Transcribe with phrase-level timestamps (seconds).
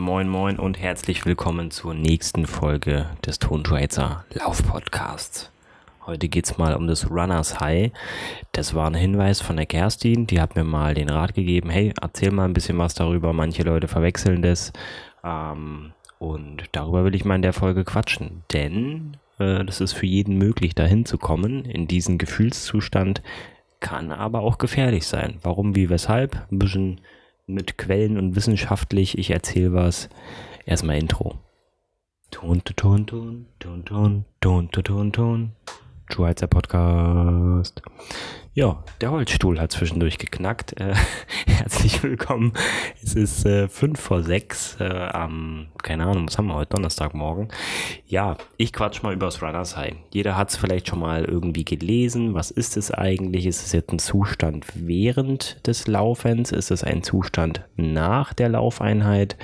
[0.00, 5.50] Moin Moin und herzlich willkommen zur nächsten Folge des Tonschweizer Laufpodcasts.
[6.06, 7.92] Heute geht es mal um das Runners High.
[8.52, 11.92] Das war ein Hinweis von der Kerstin, die hat mir mal den Rat gegeben, hey,
[12.00, 13.34] erzähl mal ein bisschen was darüber.
[13.34, 14.72] Manche Leute verwechseln das.
[15.22, 20.06] Ähm, und darüber will ich mal in der Folge quatschen, denn äh, das ist für
[20.06, 23.20] jeden möglich, dahin zu kommen, in diesen Gefühlszustand,
[23.80, 25.40] kann aber auch gefährlich sein.
[25.42, 26.46] Warum, wie, weshalb?
[26.50, 27.00] Ein bisschen
[27.52, 29.18] mit Quellen und wissenschaftlich.
[29.18, 30.08] Ich erzähle was.
[30.66, 31.38] Erstmal Intro.
[32.30, 35.52] Ton, ton, ton, ton, ton, ton, ton, ton, ton.
[36.12, 37.82] Schweizer Podcast.
[38.52, 40.78] Ja, der Holzstuhl hat zwischendurch geknackt.
[40.80, 40.94] Äh,
[41.46, 42.52] herzlich willkommen.
[43.02, 47.48] Es ist äh, fünf vor sechs äh, am, keine Ahnung, was haben wir heute, Donnerstagmorgen.
[48.06, 49.94] Ja, ich quatsch mal übers Runners High.
[50.12, 52.34] Jeder hat es vielleicht schon mal irgendwie gelesen.
[52.34, 53.46] Was ist es eigentlich?
[53.46, 56.50] Ist es jetzt ein Zustand während des Laufens?
[56.50, 59.36] Ist es ein Zustand nach der Laufeinheit?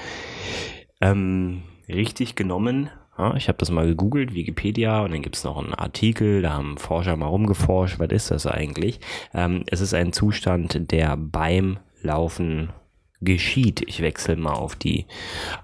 [1.01, 5.57] Ähm, richtig genommen ja, ich habe das mal gegoogelt, Wikipedia, und dann gibt es noch
[5.57, 9.01] einen Artikel, da haben Forscher mal rumgeforscht, was ist das eigentlich?
[9.35, 12.71] Ähm, es ist ein Zustand, der beim Laufen
[13.21, 13.83] geschieht.
[13.87, 15.07] Ich wechsle mal auf die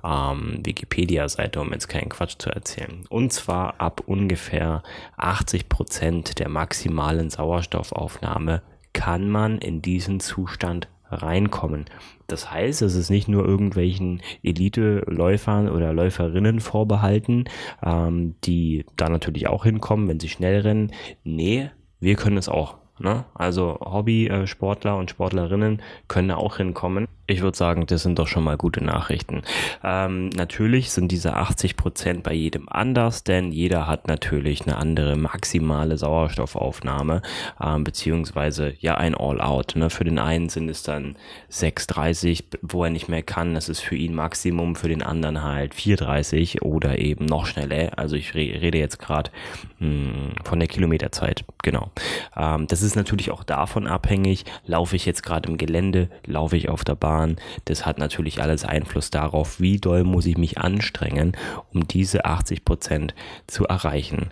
[0.05, 3.05] ähm, Wikipedia-Seite, um jetzt keinen Quatsch zu erzählen.
[3.09, 4.83] Und zwar ab ungefähr
[5.17, 11.87] 80 Prozent der maximalen Sauerstoffaufnahme kann man in diesen Zustand reinkommen.
[12.27, 17.45] Das heißt, es ist nicht nur irgendwelchen Elite-Läufern oder Läuferinnen vorbehalten,
[17.83, 20.93] ähm, die da natürlich auch hinkommen, wenn sie schnell rennen.
[21.25, 22.79] Nee, wir können es auch.
[22.99, 23.25] Ne?
[23.35, 27.09] Also Hobby-Sportler und Sportlerinnen können da auch hinkommen.
[27.33, 29.41] Ich würde sagen, das sind doch schon mal gute Nachrichten.
[29.83, 35.17] Ähm, natürlich sind diese 80 Prozent bei jedem anders, denn jeder hat natürlich eine andere
[35.17, 37.23] maximale Sauerstoffaufnahme,
[37.59, 39.77] ähm, beziehungsweise ja ein All-Out.
[39.77, 39.89] Ne?
[39.89, 41.17] Für den einen sind es dann
[41.51, 43.55] 6,30, wo er nicht mehr kann.
[43.55, 47.93] Das ist für ihn Maximum, für den anderen halt 4,30 oder eben noch schneller.
[47.97, 49.31] Also ich re rede jetzt gerade
[49.79, 51.47] hm, von der Kilometerzeit.
[51.63, 51.91] Genau.
[52.37, 56.69] Ähm, das ist natürlich auch davon abhängig, laufe ich jetzt gerade im Gelände, laufe ich
[56.69, 57.37] auf der Bahn, fahren.
[57.65, 61.37] Das hat natürlich alles Einfluss darauf, wie doll muss ich mich anstrengen,
[61.73, 63.15] um diese 80 Prozent
[63.47, 64.31] zu erreichen.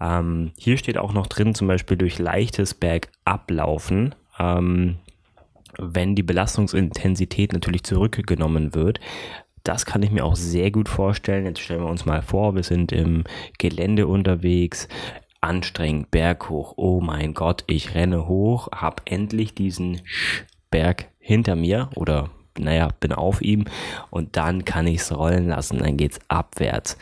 [0.00, 4.14] Ähm, hier steht auch noch drin, zum Beispiel durch leichtes Bergablaufen.
[4.38, 4.96] Ähm,
[5.78, 9.00] wenn die Belastungsintensität natürlich zurückgenommen wird,
[9.64, 11.46] das kann ich mir auch sehr gut vorstellen.
[11.46, 13.24] Jetzt stellen wir uns mal vor, wir sind im
[13.58, 14.88] Gelände unterwegs,
[15.40, 16.74] anstrengend, berghoch.
[16.76, 20.02] Oh mein Gott, ich renne hoch, habe endlich diesen
[20.70, 22.28] Berg hinter mir oder
[22.58, 23.64] naja, bin auf ihm
[24.10, 26.98] und dann kann ich es rollen lassen, dann geht es abwärts.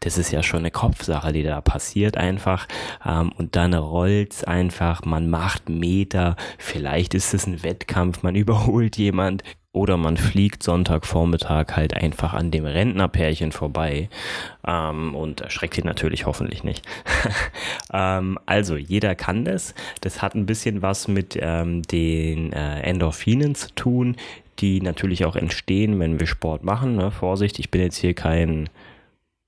[0.00, 2.68] Das ist ja schon eine Kopfsache, die da passiert einfach.
[3.04, 8.34] Ähm, und dann rollt es einfach, man macht Meter, vielleicht ist es ein Wettkampf, man
[8.36, 9.42] überholt jemand,
[9.72, 14.08] oder man fliegt Sonntagvormittag halt einfach an dem Rentnerpärchen vorbei
[14.66, 16.84] ähm, und erschreckt ihn natürlich hoffentlich nicht.
[17.92, 19.74] ähm, also jeder kann das.
[20.00, 24.16] Das hat ein bisschen was mit ähm, den äh, Endorphinen zu tun,
[24.58, 26.96] die natürlich auch entstehen, wenn wir Sport machen.
[26.96, 27.10] Ne?
[27.10, 28.70] Vorsicht, ich bin jetzt hier kein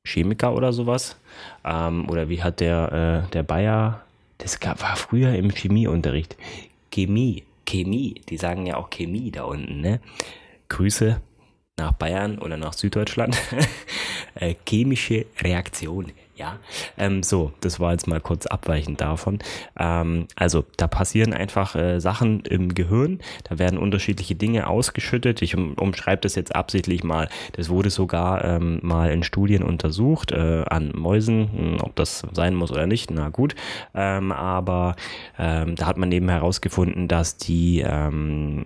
[0.05, 1.17] Chemiker oder sowas.
[1.65, 4.03] Ähm, oder wie hat der, äh, der Bayer,
[4.39, 6.37] das war früher im Chemieunterricht.
[6.93, 8.21] Chemie Chemie.
[8.29, 10.01] Die sagen ja auch Chemie da unten, ne?
[10.69, 11.21] Grüße
[11.77, 13.37] nach Bayern oder nach Süddeutschland.
[14.35, 16.13] äh, chemische Reaktion.
[16.41, 16.59] Ja,
[16.97, 19.41] ähm, so, das war jetzt mal kurz abweichend davon.
[19.79, 25.43] Ähm, also, da passieren einfach äh, Sachen im Gehirn, da werden unterschiedliche Dinge ausgeschüttet.
[25.43, 27.29] Ich um, umschreibe das jetzt absichtlich mal.
[27.57, 32.55] Das wurde sogar ähm, mal in Studien untersucht äh, an Mäusen, hm, ob das sein
[32.55, 33.55] muss oder nicht, na gut.
[33.95, 34.97] Ähm, aber
[35.39, 38.65] ähm, da hat man eben herausgefunden, dass die ähm,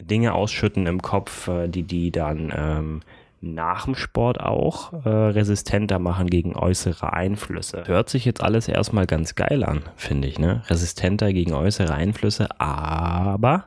[0.00, 3.02] Dinge ausschütten im Kopf, äh, die die dann
[3.40, 7.84] nach dem Sport auch äh, resistenter machen gegen äußere Einflüsse.
[7.86, 10.62] Hört sich jetzt alles erstmal ganz geil an, finde ich, ne?
[10.68, 13.64] Resistenter gegen äußere Einflüsse, aber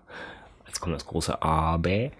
[0.71, 1.89] jetzt kommt das große Aber.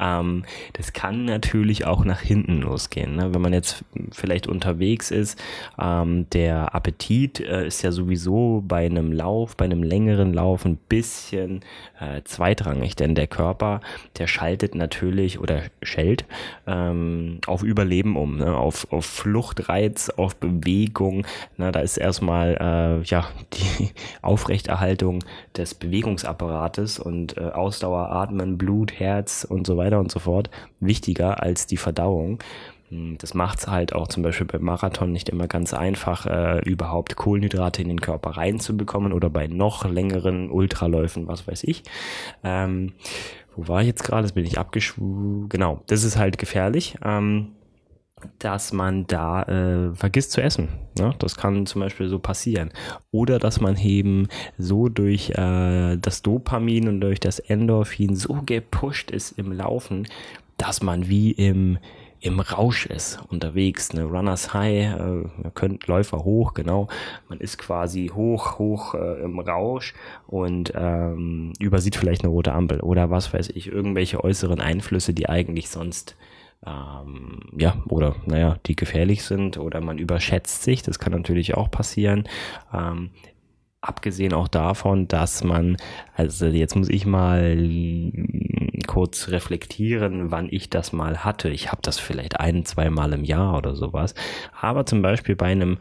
[0.00, 3.14] ähm, das kann natürlich auch nach hinten losgehen.
[3.14, 3.32] Ne?
[3.32, 5.40] Wenn man jetzt vielleicht unterwegs ist,
[5.80, 10.76] ähm, der Appetit äh, ist ja sowieso bei einem Lauf, bei einem längeren Lauf ein
[10.88, 11.60] bisschen
[12.00, 13.80] äh, zweitrangig, denn der Körper,
[14.18, 16.24] der schaltet natürlich oder schellt
[16.66, 18.56] ähm, auf Überleben um, ne?
[18.56, 21.24] auf, auf Fluchtreiz, auf Bewegung.
[21.56, 21.70] Ne?
[21.70, 23.90] Da ist erstmal äh, ja, die
[24.22, 25.20] Aufrechterhaltung
[25.56, 30.50] des Bewegungsapparates und äh, Ausdauer, Atmen, Blut, Herz und so weiter und so fort
[30.80, 32.38] wichtiger als die Verdauung.
[32.90, 36.60] Hm, das macht es halt auch zum Beispiel beim Marathon nicht immer ganz einfach, äh,
[36.60, 41.82] überhaupt Kohlenhydrate in den Körper reinzubekommen oder bei noch längeren Ultraläufen, was weiß ich.
[42.42, 42.92] Ähm,
[43.56, 44.22] wo war ich jetzt gerade?
[44.22, 45.00] Das bin ich abgeschw...
[45.48, 46.96] Genau, das ist halt gefährlich.
[47.04, 47.52] Ähm,
[48.38, 50.68] dass man da äh, vergisst zu essen.
[50.98, 51.14] Ne?
[51.18, 52.70] Das kann zum Beispiel so passieren.
[53.10, 54.28] Oder dass man eben
[54.58, 60.06] so durch äh, das Dopamin und durch das Endorphin so gepusht ist im Laufen,
[60.56, 61.78] dass man wie im
[62.24, 66.88] im Rausch ist unterwegs, ne Runners High, äh, könnt Läufer hoch, genau,
[67.28, 69.92] man ist quasi hoch, hoch äh, im Rausch
[70.26, 75.28] und ähm, übersieht vielleicht eine rote Ampel oder was weiß ich, irgendwelche äußeren Einflüsse, die
[75.28, 76.16] eigentlich sonst
[76.66, 81.70] ähm, ja, oder naja, die gefährlich sind oder man überschätzt sich, das kann natürlich auch
[81.70, 82.24] passieren.
[82.72, 83.10] Ähm,
[83.80, 85.76] abgesehen auch davon, dass man,
[86.14, 87.58] also jetzt muss ich mal
[88.86, 91.50] kurz reflektieren, wann ich das mal hatte.
[91.50, 94.14] Ich habe das vielleicht ein, zwei Mal im Jahr oder sowas.
[94.58, 95.78] Aber zum Beispiel bei einem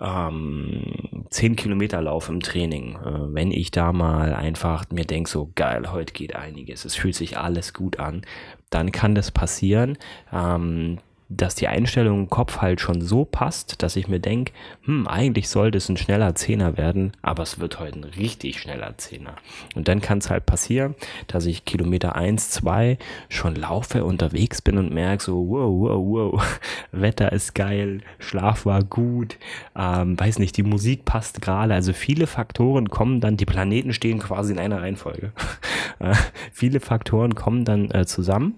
[0.00, 5.50] ähm, 10 Kilometer Lauf im Training, äh, wenn ich da mal einfach mir denke, so
[5.54, 8.22] geil, heute geht einiges, es fühlt sich alles gut an,
[8.70, 9.98] dann kann das passieren,
[10.32, 10.98] ähm,
[11.30, 15.48] dass die Einstellung im Kopf halt schon so passt, dass ich mir denke, hm, eigentlich
[15.48, 19.36] sollte es ein schneller Zehner werden, aber es wird heute ein richtig schneller Zehner.
[19.76, 20.96] Und dann kann es halt passieren,
[21.28, 22.98] dass ich Kilometer eins, zwei
[23.28, 26.60] schon laufe, unterwegs bin und merke so, wow, wow, wow,
[26.92, 29.38] Wetter ist geil, Schlaf war gut,
[29.76, 31.74] ähm, weiß nicht, die Musik passt gerade.
[31.74, 35.32] Also viele Faktoren kommen dann, die Planeten stehen quasi in einer Reihenfolge.
[36.00, 36.14] äh,
[36.52, 38.56] viele Faktoren kommen dann äh, zusammen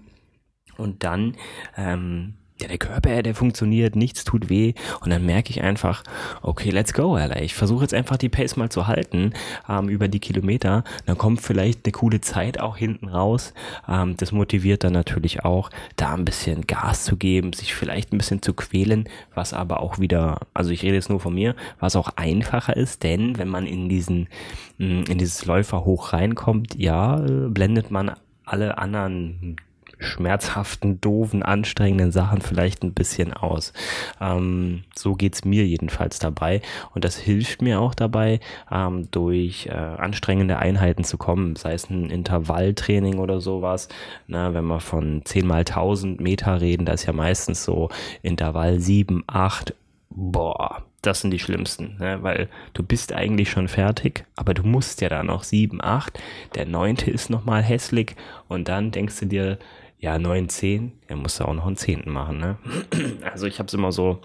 [0.77, 1.35] und dann
[1.77, 2.33] ähm,
[2.63, 4.73] ja, der Körper, der funktioniert, nichts tut weh.
[5.01, 6.03] Und dann merke ich einfach,
[6.41, 7.41] okay, let's go, Alter.
[7.41, 9.33] Ich versuche jetzt einfach die Pace mal zu halten
[9.69, 10.83] ähm, über die Kilometer.
[11.05, 13.53] Dann kommt vielleicht eine coole Zeit auch hinten raus.
[13.87, 18.17] Ähm, das motiviert dann natürlich auch, da ein bisschen Gas zu geben, sich vielleicht ein
[18.17, 21.95] bisschen zu quälen, was aber auch wieder, also ich rede jetzt nur von mir, was
[21.95, 24.29] auch einfacher ist, denn wenn man in diesen,
[24.77, 28.11] mm, in dieses Läufer hoch reinkommt, ja, blendet man
[28.45, 29.57] alle anderen
[30.03, 33.73] schmerzhaften, doofen, anstrengenden Sachen vielleicht ein bisschen aus.
[34.21, 36.61] Ähm, so geht's mir jedenfalls dabei.
[36.93, 38.39] Und das hilft mir auch dabei,
[38.71, 43.87] ähm, durch äh, anstrengende Einheiten zu kommen, sei es ein Intervalltraining oder sowas.
[44.27, 47.89] Na, wenn wir von 10 mal 1000 Meter reden, da ist ja meistens so
[48.21, 49.73] Intervall 7, 8,
[50.09, 52.19] boah, das sind die schlimmsten, ne?
[52.21, 56.19] weil du bist eigentlich schon fertig, aber du musst ja da noch 7, 8,
[56.55, 58.15] der neunte ist nochmal hässlich
[58.47, 59.57] und dann denkst du dir,
[60.03, 62.57] ja, 9, 10, er muss auch noch einen Zehnten machen, ne?
[63.23, 64.19] Also ich habe es immer so,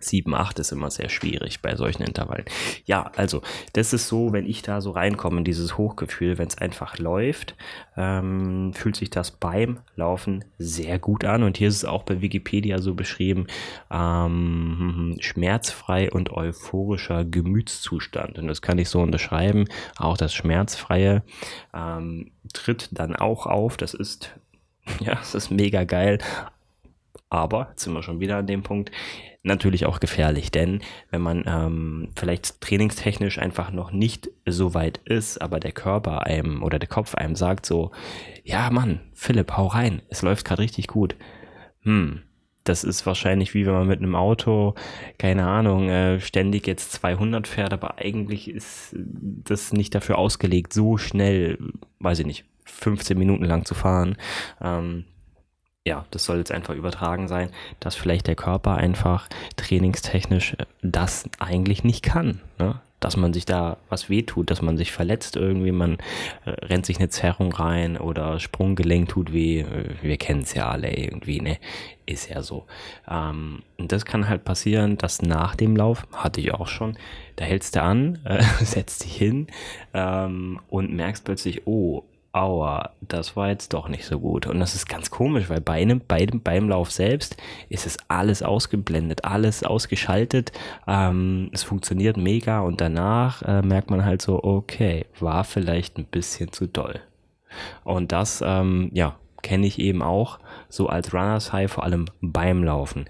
[0.00, 2.44] 7, 8 ist immer sehr schwierig bei solchen Intervallen.
[2.84, 3.40] Ja, also
[3.72, 7.54] das ist so, wenn ich da so reinkomme in dieses Hochgefühl, wenn es einfach läuft,
[7.96, 11.44] ähm, fühlt sich das beim Laufen sehr gut an.
[11.44, 13.46] Und hier ist es auch bei Wikipedia so beschrieben,
[13.90, 18.38] ähm, schmerzfrei und euphorischer Gemütszustand.
[18.38, 19.66] Und das kann ich so unterschreiben.
[19.96, 21.22] Auch das Schmerzfreie
[21.72, 23.76] ähm, tritt dann auch auf.
[23.76, 24.34] Das ist
[25.00, 26.18] Ja, es ist mega geil.
[27.28, 28.90] Aber, jetzt sind wir schon wieder an dem Punkt,
[29.42, 30.80] natürlich auch gefährlich, denn
[31.10, 36.62] wenn man ähm, vielleicht trainingstechnisch einfach noch nicht so weit ist, aber der Körper einem
[36.62, 37.92] oder der Kopf einem sagt so,
[38.44, 41.16] ja Mann, Philipp, hau rein, es läuft gerade richtig gut.
[41.82, 42.22] Hm,
[42.64, 44.74] das ist wahrscheinlich wie wenn man mit einem Auto,
[45.18, 50.96] keine Ahnung, äh, ständig jetzt 200 fährt, aber eigentlich ist das nicht dafür ausgelegt, so
[50.96, 51.58] schnell,
[52.00, 54.16] weiß ich nicht, 15 Minuten lang zu fahren.
[54.60, 55.04] Ähm,
[55.86, 61.84] ja, das soll jetzt einfach übertragen sein, dass vielleicht der Körper einfach trainingstechnisch das eigentlich
[61.84, 62.40] nicht kann.
[62.58, 62.80] Ne?
[62.98, 65.98] Dass man sich da was wehtut, dass man sich verletzt irgendwie, man
[66.44, 69.64] äh, rennt sich eine Zerrung rein oder Sprunggelenk tut weh.
[70.02, 71.58] Wir kennen es ja alle irgendwie, ne?
[72.04, 72.66] Ist ja so.
[73.08, 76.98] Ähm, und das kann halt passieren, dass nach dem Lauf, hatte ich auch schon,
[77.36, 79.46] da hältst du an, äh, setzt dich hin
[79.94, 82.02] ähm, und merkst plötzlich, oh,
[82.36, 84.46] aua, das war jetzt doch nicht so gut.
[84.46, 87.36] Und das ist ganz komisch, weil bei einem, bei dem, beim Lauf selbst
[87.68, 90.52] ist es alles ausgeblendet, alles ausgeschaltet.
[90.86, 96.04] Ähm, es funktioniert mega und danach äh, merkt man halt so, okay, war vielleicht ein
[96.04, 97.00] bisschen zu doll.
[97.84, 100.38] Und das, ähm, ja, kenne ich eben auch
[100.68, 103.06] so als Runners High, vor allem beim Laufen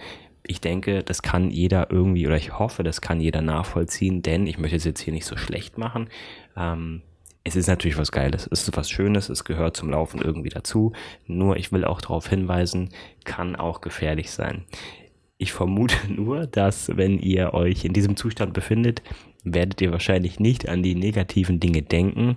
[0.49, 4.59] ich denke, das kann jeder irgendwie, oder ich hoffe, das kann jeder nachvollziehen, denn ich
[4.59, 6.09] möchte es jetzt hier nicht so schlecht machen.
[6.56, 7.02] Ähm,
[7.47, 10.93] es ist natürlich was Geiles, es ist was Schönes, es gehört zum Laufen irgendwie dazu.
[11.26, 12.91] Nur ich will auch darauf hinweisen,
[13.25, 14.65] kann auch gefährlich sein.
[15.38, 19.00] Ich vermute nur, dass wenn ihr euch in diesem Zustand befindet,
[19.45, 22.35] werdet ihr wahrscheinlich nicht an die negativen Dinge denken.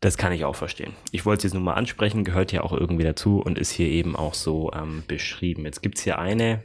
[0.00, 0.94] Das kann ich auch verstehen.
[1.12, 3.88] Ich wollte es jetzt nur mal ansprechen, gehört ja auch irgendwie dazu und ist hier
[3.88, 5.64] eben auch so ähm, beschrieben.
[5.64, 6.62] Jetzt gibt es hier eine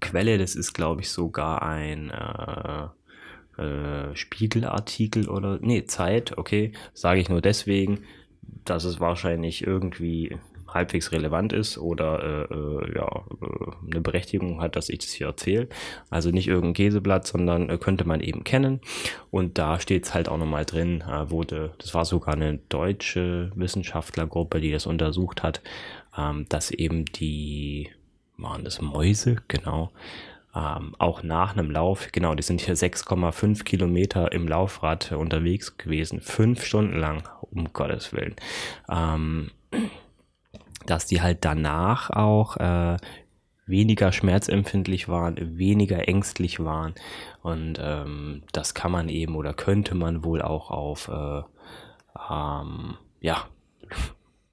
[0.00, 2.88] Quelle, das ist, glaube ich, sogar ein äh,
[3.58, 8.04] äh, Spiegelartikel oder, nee, Zeit, okay, sage ich nur deswegen,
[8.64, 10.36] dass es wahrscheinlich irgendwie
[10.76, 15.28] halbwegs relevant ist oder äh, äh, ja, äh, eine Berechtigung hat, dass ich das hier
[15.28, 15.68] erzähle.
[16.10, 18.80] Also nicht irgendein Käseblatt, sondern äh, könnte man eben kennen.
[19.30, 23.52] Und da steht es halt auch nochmal drin, äh, wurde, das war sogar eine deutsche
[23.54, 25.62] Wissenschaftlergruppe, die das untersucht hat,
[26.16, 27.90] ähm, dass eben die,
[28.36, 29.90] waren das Mäuse, genau,
[30.56, 36.20] ähm, auch nach einem Lauf, genau, die sind hier 6,5 Kilometer im Laufrad unterwegs gewesen,
[36.22, 38.36] fünf Stunden lang, um Gottes Willen.
[38.88, 39.50] Ähm,
[40.86, 42.96] dass die halt danach auch äh,
[43.66, 46.94] weniger schmerzempfindlich waren, weniger ängstlich waren.
[47.42, 51.42] Und ähm, das kann man eben oder könnte man wohl auch auf äh,
[52.30, 53.44] ähm, ja,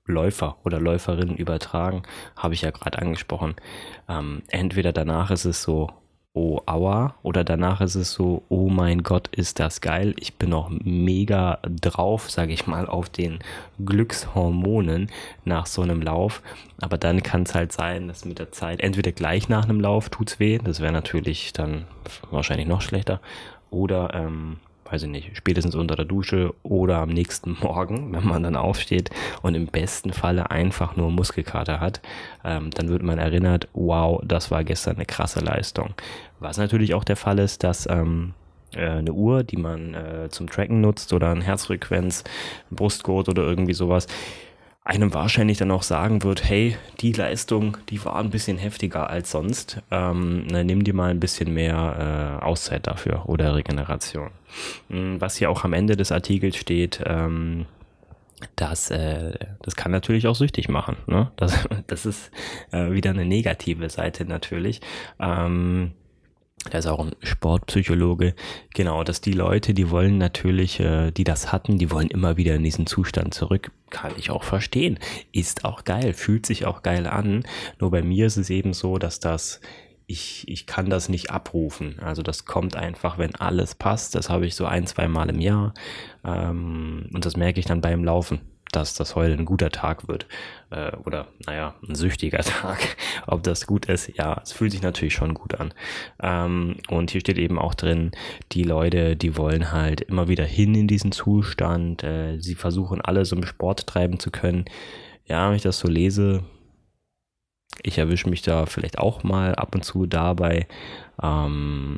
[0.05, 2.03] Läufer oder Läuferinnen übertragen,
[2.35, 3.55] habe ich ja gerade angesprochen.
[4.09, 5.89] Ähm, entweder danach ist es so,
[6.33, 10.15] oh aua, oder danach ist es so, oh mein Gott, ist das geil.
[10.19, 13.39] Ich bin noch mega drauf, sage ich mal, auf den
[13.85, 15.11] Glückshormonen
[15.45, 16.41] nach so einem Lauf.
[16.81, 20.09] Aber dann kann es halt sein, dass mit der Zeit, entweder gleich nach einem Lauf
[20.09, 21.85] tut's weh, das wäre natürlich dann
[22.31, 23.21] wahrscheinlich noch schlechter,
[23.69, 28.43] oder ähm, weiß ich nicht, spätestens unter der Dusche oder am nächsten Morgen, wenn man
[28.43, 29.09] dann aufsteht
[29.41, 32.01] und im besten Falle einfach nur Muskelkater hat,
[32.43, 35.93] ähm, dann wird man erinnert, wow, das war gestern eine krasse Leistung.
[36.39, 38.33] Was natürlich auch der Fall ist, dass ähm,
[38.75, 42.23] äh, eine Uhr, die man äh, zum Tracken nutzt oder ein Herzfrequenz,
[42.69, 44.07] Brustgurt oder irgendwie sowas,
[44.85, 49.31] einem wahrscheinlich dann auch sagen wird, hey, die Leistung, die war ein bisschen heftiger als
[49.31, 49.81] sonst.
[49.91, 54.31] Ähm, nimm dir mal ein bisschen mehr äh, Auszeit dafür oder Regeneration.
[54.89, 57.65] Hm, was hier auch am Ende des Artikels steht, ähm,
[58.57, 60.97] das, äh, das kann natürlich auch süchtig machen.
[61.07, 61.31] Ne?
[61.37, 62.31] Das, das ist
[62.71, 64.81] äh, wieder eine negative Seite natürlich.
[65.17, 65.93] Ähm,
[66.69, 68.35] da ist auch ein Sportpsychologe,
[68.73, 72.55] genau, dass die Leute, die wollen natürlich, äh, die das hatten, die wollen immer wieder
[72.55, 73.71] in diesen Zustand zurück.
[73.89, 74.97] Kann ich auch verstehen.
[75.31, 77.43] Ist auch geil, fühlt sich auch geil an.
[77.79, 79.59] Nur bei mir ist es eben so, dass das,
[80.07, 81.99] ich, ich kann das nicht abrufen.
[81.99, 84.15] Also das kommt einfach, wenn alles passt.
[84.15, 85.73] Das habe ich so ein, zwei Mal im Jahr.
[86.23, 88.41] Ähm, und das merke ich dann beim Laufen
[88.75, 90.27] dass das heute ein guter Tag wird.
[90.69, 92.97] Äh, oder, naja, ein süchtiger Tag.
[93.27, 95.73] Ob das gut ist, ja, es fühlt sich natürlich schon gut an.
[96.21, 98.11] Ähm, und hier steht eben auch drin,
[98.51, 102.03] die Leute, die wollen halt immer wieder hin in diesen Zustand.
[102.03, 104.65] Äh, sie versuchen alles, um Sport treiben zu können.
[105.25, 106.43] Ja, wenn ich das so lese,
[107.81, 110.67] ich erwische mich da vielleicht auch mal ab und zu dabei.
[111.21, 111.97] Ähm,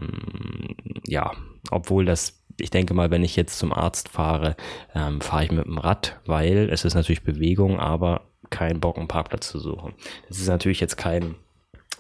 [1.06, 1.32] ja,
[1.72, 4.56] obwohl das ich denke mal, wenn ich jetzt zum Arzt fahre,
[4.94, 9.08] ähm, fahre ich mit dem Rad, weil es ist natürlich Bewegung, aber kein Bock, einen
[9.08, 9.94] Parkplatz zu suchen.
[10.28, 11.36] Das ist natürlich jetzt kein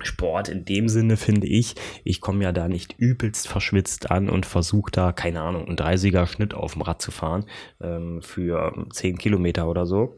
[0.01, 1.75] Sport in dem Sinne, finde ich.
[2.03, 6.27] Ich komme ja da nicht übelst verschwitzt an und versuche da, keine Ahnung, einen 30er
[6.27, 7.45] Schnitt auf dem Rad zu fahren
[7.81, 10.17] ähm, für 10 Kilometer oder so,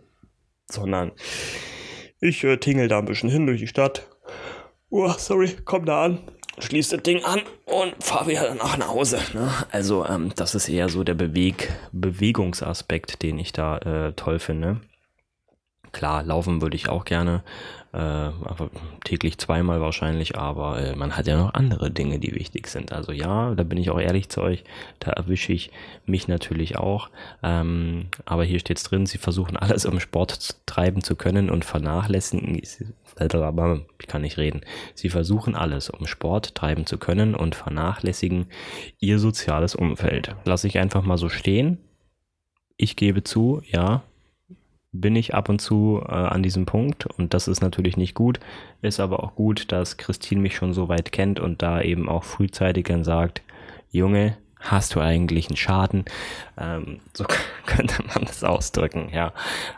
[0.70, 1.12] sondern
[2.20, 4.08] ich äh, tingel da ein bisschen hin durch die Stadt.
[4.90, 6.20] Oh, sorry, komm da an,
[6.60, 9.20] schließe das Ding an und fahre wieder danach nach Hause.
[9.34, 9.52] Ne?
[9.72, 14.82] Also ähm, das ist eher so der Beweg Bewegungsaspekt, den ich da äh, toll finde.
[15.98, 17.42] Klar, laufen würde ich auch gerne,
[17.92, 18.30] äh,
[19.04, 22.92] täglich zweimal wahrscheinlich, aber äh, man hat ja noch andere Dinge, die wichtig sind.
[22.92, 24.64] Also ja, da bin ich auch ehrlich zu euch,
[25.00, 25.72] da erwische ich
[26.06, 27.10] mich natürlich auch.
[27.42, 31.66] Ähm, aber hier steht es drin, sie versuchen alles, um Sport treiben zu können und
[31.66, 34.62] vernachlässigen, ich kann nicht reden.
[34.94, 38.46] Sie versuchen alles, um Sport treiben zu können und vernachlässigen
[39.00, 40.36] ihr soziales Umfeld.
[40.46, 41.80] Lasse ich einfach mal so stehen.
[42.78, 44.04] Ich gebe zu, ja,
[45.02, 48.40] bin ich ab und zu äh, an diesem Punkt und das ist natürlich nicht gut.
[48.82, 52.24] Ist aber auch gut, dass Christine mich schon so weit kennt und da eben auch
[52.24, 53.42] frühzeitig dann sagt,
[53.92, 56.06] Junge, hast du eigentlich einen Schaden?
[56.58, 57.26] Ähm, so
[57.66, 59.34] könnte man das ausdrücken, ja.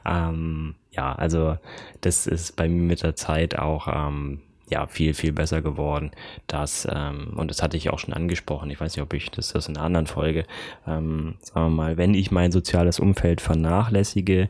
[0.06, 1.58] Ähm, ja, also
[2.02, 6.12] das ist bei mir mit der Zeit auch ähm, ja viel, viel besser geworden.
[6.48, 9.54] Das, ähm, und das hatte ich auch schon angesprochen, ich weiß nicht, ob ich das,
[9.54, 10.46] das in einer anderen Folge,
[10.88, 14.50] ähm, sagen wir mal, wenn ich mein soziales Umfeld vernachlässige,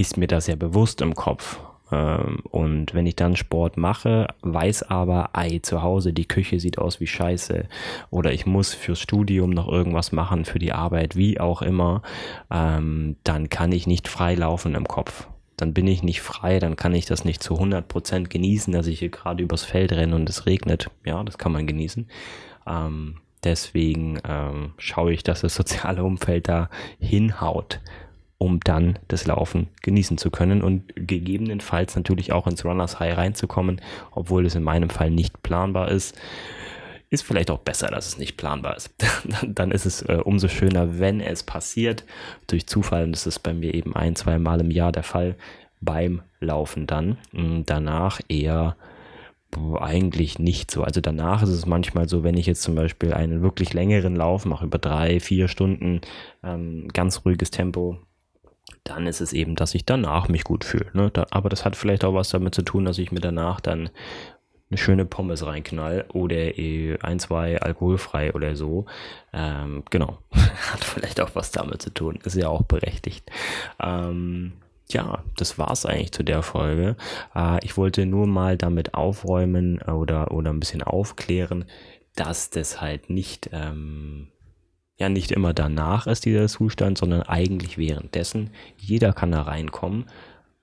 [0.00, 1.60] ist mir das ja bewusst im Kopf.
[1.92, 6.78] Ähm, und wenn ich dann Sport mache, weiß aber, ei, zu Hause, die Küche sieht
[6.78, 7.66] aus wie Scheiße
[8.10, 12.02] oder ich muss fürs Studium noch irgendwas machen, für die Arbeit, wie auch immer,
[12.50, 15.28] ähm, dann kann ich nicht frei laufen im Kopf.
[15.58, 19.00] Dann bin ich nicht frei, dann kann ich das nicht zu 100% genießen, dass ich
[19.00, 20.90] hier gerade übers Feld renne und es regnet.
[21.04, 22.08] Ja, das kann man genießen.
[22.66, 24.18] Ähm, deswegen
[24.78, 27.80] schaue ich, dass das soziale Umfeld da hinhaut
[28.42, 33.82] um dann das Laufen genießen zu können und gegebenenfalls natürlich auch ins Runners High reinzukommen,
[34.12, 36.18] obwohl es in meinem Fall nicht planbar ist.
[37.10, 38.94] Ist vielleicht auch besser, dass es nicht planbar ist.
[39.46, 42.06] dann ist es äh, umso schöner, wenn es passiert.
[42.46, 45.36] Durch Zufall, und das ist bei mir eben ein, zwei Mal im Jahr der Fall,
[45.82, 47.18] beim Laufen dann.
[47.32, 48.74] Mm, danach eher
[49.78, 50.82] eigentlich nicht so.
[50.82, 54.46] Also danach ist es manchmal so, wenn ich jetzt zum Beispiel einen wirklich längeren Lauf
[54.46, 56.00] mache, über drei, vier Stunden,
[56.42, 57.98] ähm, ganz ruhiges Tempo,
[58.90, 60.90] dann ist es eben, dass ich danach mich gut fühle.
[60.92, 61.10] Ne?
[61.12, 63.90] Da, aber das hat vielleicht auch was damit zu tun, dass ich mir danach dann
[64.70, 68.86] eine schöne Pommes reinknall oder eh ein, zwei alkoholfrei oder so.
[69.32, 70.18] Ähm, genau.
[70.32, 72.18] Hat vielleicht auch was damit zu tun.
[72.24, 73.30] Ist ja auch berechtigt.
[73.80, 74.52] Ähm,
[74.88, 76.96] ja, das war's eigentlich zu der Folge.
[77.34, 81.64] Äh, ich wollte nur mal damit aufräumen oder, oder ein bisschen aufklären,
[82.14, 84.28] dass das halt nicht, ähm,
[85.00, 88.50] ja, nicht immer danach ist, dieser Zustand, sondern eigentlich währenddessen.
[88.76, 90.04] Jeder kann da reinkommen.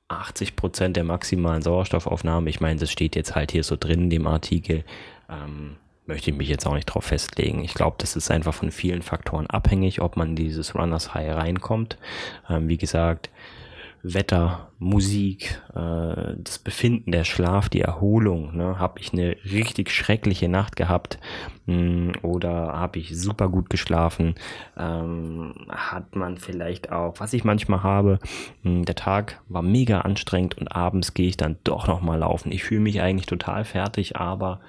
[0.09, 4.09] 80 Prozent der maximalen Sauerstoffaufnahme, ich meine, das steht jetzt halt hier so drin in
[4.09, 4.85] dem Artikel,
[5.27, 5.75] ähm,
[6.05, 7.63] möchte ich mich jetzt auch nicht drauf festlegen.
[7.63, 11.97] Ich glaube, das ist einfach von vielen Faktoren abhängig, ob man dieses Runners High reinkommt.
[12.47, 13.29] Ähm, wie gesagt,
[14.03, 18.55] Wetter, Musik, äh, das Befinden, der Schlaf, die Erholung.
[18.55, 18.79] Ne?
[18.79, 21.19] Habe ich eine richtig schreckliche Nacht gehabt
[21.65, 24.35] mh, hm, oder habe ich super gut geschlafen?
[24.77, 28.19] Ähm, hat man vielleicht auch, was ich manchmal habe,
[28.63, 32.51] mh, hm, der Tag war mega anstrengend und abends gehe ich dann doch nochmal laufen.
[32.51, 34.59] Ich fühle mich eigentlich total fertig, aber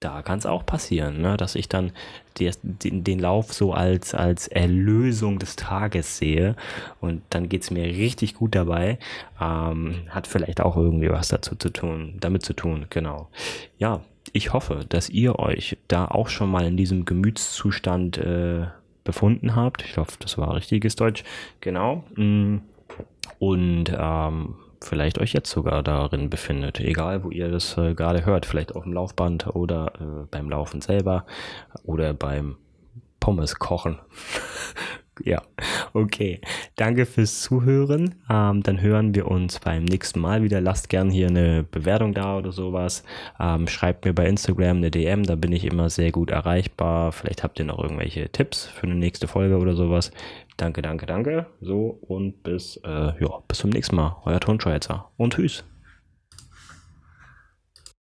[0.00, 1.36] da kann es auch passieren, ne?
[1.36, 1.92] dass ich dann
[2.38, 6.56] die, den, den Lauf so als, als Erlösung des Tages sehe
[7.00, 8.98] und dann geht es mir richtig gut dabei.
[9.40, 13.28] Ähm, hat vielleicht auch irgendwie was dazu zu tun, damit zu tun, genau.
[13.78, 14.00] Ja,
[14.32, 18.66] ich hoffe, dass ihr euch da auch schon mal in diesem Gemütszustand äh,
[19.04, 19.82] befunden habt.
[19.82, 21.24] Ich hoffe, das war richtiges Deutsch.
[21.60, 22.04] Genau.
[22.14, 22.58] Mm.
[23.38, 26.80] Und ähm, vielleicht euch jetzt sogar darin befindet.
[26.80, 28.46] Egal, wo ihr das äh, gerade hört.
[28.46, 31.26] Vielleicht auf dem Laufband oder äh, beim Laufen selber
[31.84, 32.56] oder beim
[33.20, 33.98] Pommes kochen.
[35.24, 35.42] ja,
[35.92, 36.40] okay.
[36.76, 38.14] Danke fürs Zuhören.
[38.28, 40.60] Ähm, dann hören wir uns beim nächsten Mal wieder.
[40.60, 43.04] Lasst gern hier eine Bewertung da oder sowas.
[43.38, 47.12] Ähm, schreibt mir bei Instagram eine DM, da bin ich immer sehr gut erreichbar.
[47.12, 50.10] Vielleicht habt ihr noch irgendwelche Tipps für eine nächste Folge oder sowas.
[50.56, 51.46] Danke, danke, danke.
[51.60, 54.16] So und bis, äh, ja, bis zum nächsten Mal.
[54.24, 55.64] Euer Tonschweizer und tschüss.